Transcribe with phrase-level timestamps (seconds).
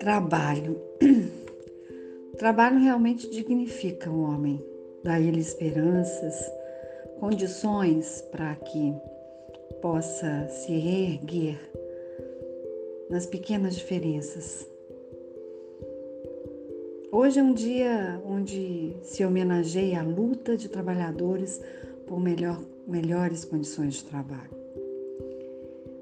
[0.00, 0.80] Trabalho.
[2.38, 4.64] Trabalho realmente dignifica o homem,
[5.04, 6.34] dá ele esperanças,
[7.18, 8.94] condições para que
[9.80, 11.58] possa se reerguer
[13.08, 14.66] nas pequenas diferenças.
[17.12, 21.60] Hoje é um dia onde se homenageia a luta de trabalhadores
[22.06, 24.59] por melhor, melhores condições de trabalho.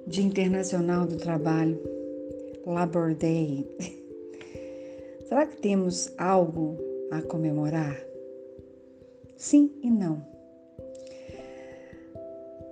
[0.08, 1.78] Dia Internacional do Trabalho,
[2.64, 3.68] Labor Day.
[5.28, 6.78] Será que temos algo
[7.10, 7.94] a comemorar?
[9.36, 10.26] Sim e não.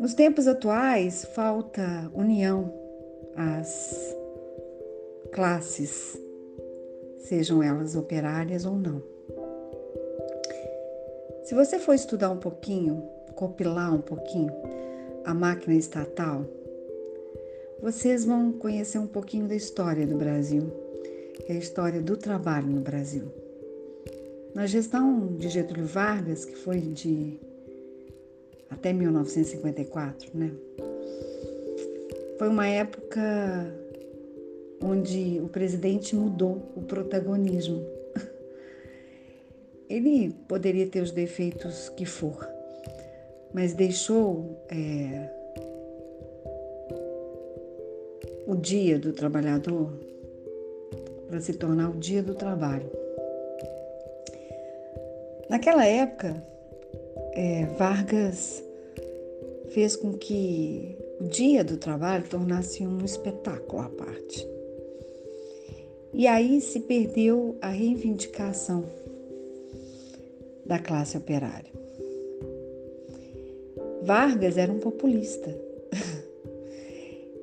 [0.01, 2.73] Nos tempos atuais, falta união
[3.37, 4.16] às
[5.30, 6.18] classes,
[7.18, 9.02] sejam elas operárias ou não.
[11.45, 14.55] Se você for estudar um pouquinho, compilar um pouquinho
[15.23, 16.46] a máquina estatal,
[17.80, 20.73] vocês vão conhecer um pouquinho da história do Brasil,
[21.35, 23.24] que é a história do trabalho no Brasil.
[24.55, 27.38] Na gestão de Getúlio Vargas, que foi de
[28.71, 30.51] até 1954, né?
[32.38, 33.23] Foi uma época
[34.83, 37.85] onde o presidente mudou o protagonismo.
[39.88, 42.49] Ele poderia ter os defeitos que for,
[43.52, 45.35] mas deixou é,
[48.47, 49.93] o dia do trabalhador
[51.27, 52.89] para se tornar o dia do trabalho.
[55.51, 56.41] Naquela época,
[57.33, 58.63] é, Vargas
[59.71, 64.47] fez com que o dia do trabalho tornasse um espetáculo à parte.
[66.15, 68.84] E aí se perdeu a reivindicação
[70.65, 71.71] da classe operária.
[74.03, 75.66] Vargas era um populista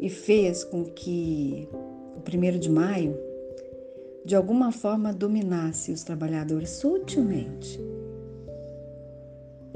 [0.04, 1.68] e fez com que
[2.16, 3.18] o primeiro de maio
[4.26, 7.80] de alguma forma dominasse os trabalhadores sutilmente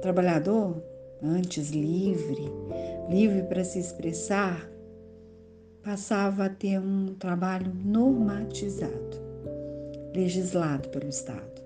[0.01, 0.81] trabalhador,
[1.23, 2.51] antes livre,
[3.09, 4.69] livre para se expressar,
[5.83, 9.17] passava a ter um trabalho normatizado,
[10.13, 11.61] legislado pelo Estado.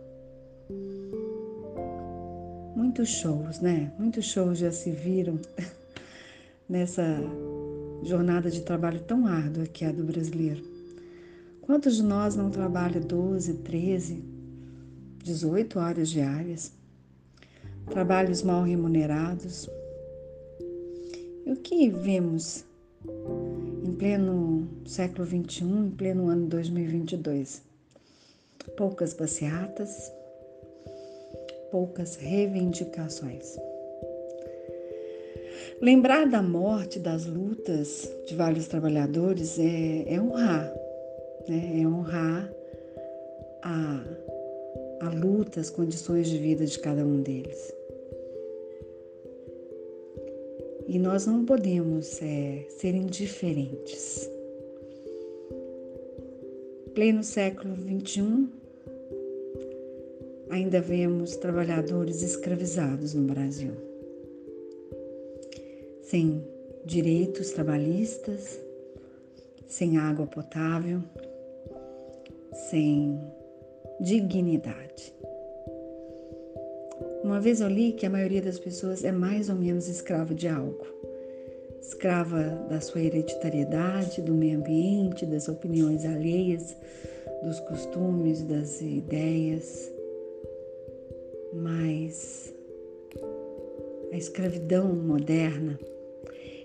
[2.75, 3.91] Muitos shows, né?
[3.99, 5.39] Muitos shows já se viram
[6.69, 7.03] nessa
[8.03, 10.63] jornada de trabalho tão árdua que é a do brasileiro.
[11.61, 14.23] Quantos de nós não trabalham 12, 13,
[15.23, 16.73] 18 horas diárias?
[17.89, 19.69] trabalhos mal remunerados.
[21.45, 22.63] E o que vemos
[23.83, 27.61] em pleno século XXI, em pleno ano 2022?
[28.77, 30.11] Poucas passeatas,
[31.71, 33.57] poucas reivindicações.
[35.81, 40.73] Lembrar da morte, das lutas de vários trabalhadores é, é honrar,
[41.47, 41.81] né?
[41.81, 42.53] é honrar
[43.63, 44.03] a,
[45.01, 47.73] a luta, as condições de vida de cada um deles.
[50.87, 54.29] E nós não podemos é, ser indiferentes.
[56.93, 58.49] Pleno século XXI,
[60.49, 63.71] ainda vemos trabalhadores escravizados no Brasil,
[66.11, 66.43] sem
[66.83, 68.59] direitos trabalhistas,
[69.65, 71.01] sem água potável,
[72.69, 73.17] sem
[74.01, 75.15] dignidade.
[77.23, 80.49] Uma vez eu li que a maioria das pessoas é mais ou menos escrava de
[80.49, 80.85] algo.
[81.79, 86.75] Escrava da sua hereditariedade, do meio ambiente, das opiniões alheias,
[87.41, 89.89] dos costumes, das ideias.
[91.53, 92.53] Mas
[94.11, 95.79] a escravidão moderna,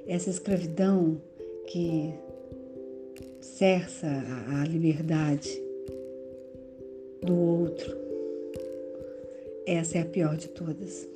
[0.07, 1.21] essa escravidão
[1.67, 2.15] que
[3.41, 5.61] cerça a liberdade
[7.23, 7.97] do outro,
[9.67, 11.09] essa é a pior de todas.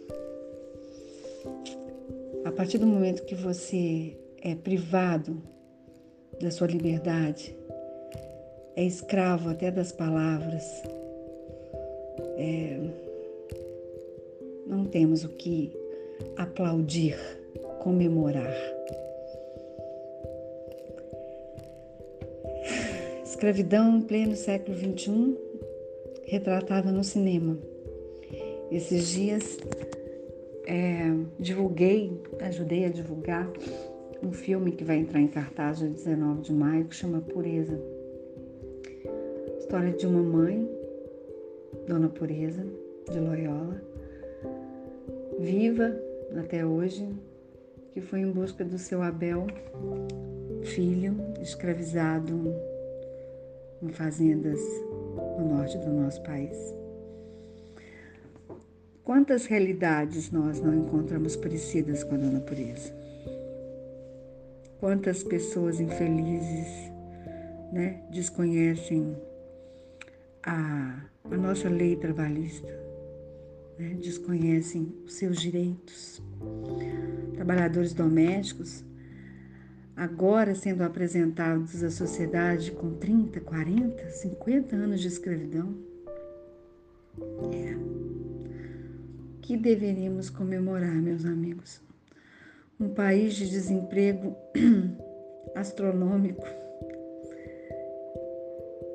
[2.44, 5.40] A partir do momento que você é privado
[6.40, 7.54] da sua liberdade,
[8.74, 10.64] é escravo até das palavras,
[12.36, 12.80] é,
[14.66, 15.72] não temos o que
[16.36, 17.16] aplaudir,
[17.80, 18.79] comemorar.
[23.40, 25.34] Escravidão em pleno século XXI,
[26.26, 27.56] retratada no cinema.
[28.70, 29.56] Esses dias
[30.66, 33.50] é, divulguei, ajudei a divulgar
[34.22, 37.80] um filme que vai entrar em cartaz no 19 de maio que chama Pureza.
[39.58, 40.68] História de uma mãe,
[41.88, 42.66] Dona Pureza,
[43.10, 43.82] de Loyola,
[45.38, 45.98] viva
[46.38, 47.08] até hoje,
[47.94, 49.46] que foi em busca do seu Abel,
[50.62, 52.69] filho, escravizado
[53.82, 54.60] em fazendas
[55.38, 56.56] no norte do nosso país.
[59.04, 62.94] Quantas realidades nós não encontramos parecidas com a da natureza?
[64.78, 66.90] Quantas pessoas infelizes
[67.72, 69.16] né, desconhecem
[70.42, 72.68] a, a nossa lei trabalhista,
[73.78, 76.22] né, desconhecem os seus direitos.
[77.34, 78.84] Trabalhadores domésticos,
[80.00, 85.74] agora sendo apresentados à sociedade com 30, 40, 50 anos de escravidão.
[87.52, 87.76] É.
[89.42, 91.82] Que deveríamos comemorar, meus amigos?
[92.80, 94.34] Um país de desemprego
[95.54, 96.46] astronômico.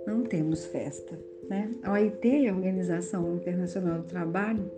[0.07, 1.19] Não temos festa.
[1.47, 1.69] Né?
[1.83, 4.71] A OIT, a Organização Internacional do Trabalho,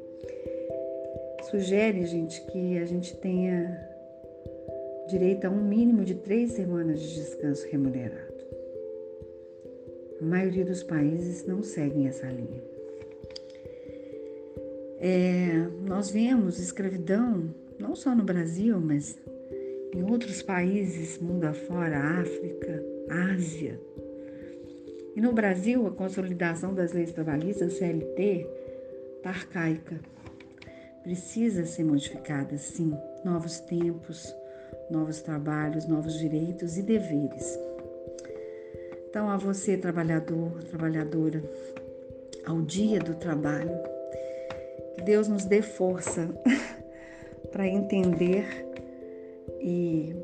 [1.50, 3.96] sugere, gente, que a gente tenha
[5.07, 8.38] direito a um mínimo de três semanas de descanso remunerado.
[10.21, 12.63] A maioria dos países não seguem essa linha.
[15.00, 19.19] É, nós vemos escravidão não só no Brasil, mas
[19.94, 23.80] em outros países, mundo afora, África, Ásia,
[25.18, 28.48] e no Brasil, a consolidação das leis trabalhistas, CLT,
[29.15, 30.00] está arcaica.
[31.01, 32.95] Precisa ser modificada, sim.
[33.25, 34.31] Novos tempos,
[34.89, 37.57] novos trabalhos, novos direitos e deveres.
[39.10, 41.44] Então, a você, trabalhador, trabalhadora,
[42.45, 43.72] ao dia do trabalho,
[44.95, 46.30] que Deus nos dê força
[47.51, 48.45] para entender
[49.60, 50.16] e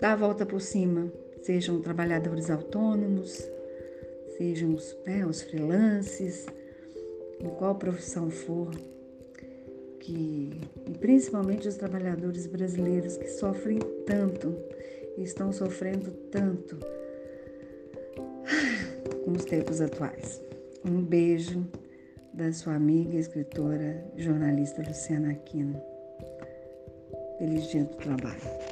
[0.00, 1.12] dar a volta por cima.
[1.42, 3.48] Sejam trabalhadores autônomos,
[4.36, 6.46] sejam os, né, os freelances,
[7.40, 8.70] em qual profissão for,
[10.08, 10.50] que,
[11.00, 14.56] principalmente os trabalhadores brasileiros que sofrem tanto
[15.18, 16.78] estão sofrendo tanto
[19.22, 20.42] com os tempos atuais.
[20.82, 21.66] Um beijo
[22.32, 25.78] da sua amiga, escritora, jornalista Luciana Aquino.
[27.38, 28.67] Feliz dia do trabalho.